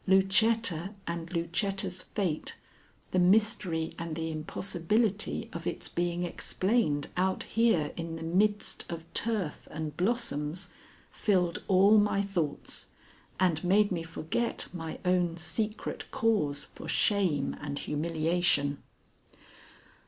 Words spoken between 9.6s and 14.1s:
and blossoms, filled all my thoughts, and made me